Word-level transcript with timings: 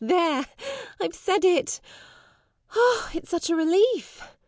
_]There! 0.07 0.47
I've 0.99 1.13
said 1.13 1.45
it! 1.45 1.79
Oh, 2.75 3.11
it's 3.13 3.29
such 3.29 3.51
a 3.51 3.55
relief! 3.55 4.23